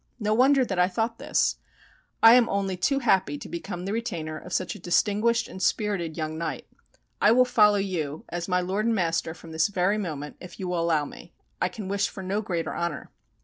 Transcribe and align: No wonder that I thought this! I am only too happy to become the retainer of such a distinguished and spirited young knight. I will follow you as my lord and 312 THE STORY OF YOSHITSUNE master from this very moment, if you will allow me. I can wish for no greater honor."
No 0.19 0.33
wonder 0.33 0.65
that 0.65 0.79
I 0.79 0.87
thought 0.87 1.19
this! 1.19 1.57
I 2.23 2.33
am 2.33 2.49
only 2.49 2.75
too 2.75 2.97
happy 2.97 3.37
to 3.37 3.47
become 3.47 3.85
the 3.85 3.93
retainer 3.93 4.35
of 4.35 4.51
such 4.51 4.73
a 4.73 4.79
distinguished 4.79 5.47
and 5.47 5.61
spirited 5.61 6.17
young 6.17 6.39
knight. 6.39 6.65
I 7.21 7.31
will 7.31 7.45
follow 7.45 7.77
you 7.77 8.25
as 8.29 8.47
my 8.47 8.61
lord 8.61 8.87
and 8.87 8.95
312 8.95 8.95
THE 8.95 8.95
STORY 8.95 8.95
OF 8.95 8.95
YOSHITSUNE 8.95 8.95
master 8.95 9.33
from 9.35 9.51
this 9.51 9.67
very 9.67 9.97
moment, 9.99 10.37
if 10.39 10.59
you 10.59 10.67
will 10.69 10.79
allow 10.79 11.05
me. 11.05 11.33
I 11.61 11.69
can 11.69 11.87
wish 11.87 12.09
for 12.09 12.23
no 12.23 12.41
greater 12.41 12.73
honor." 12.73 13.11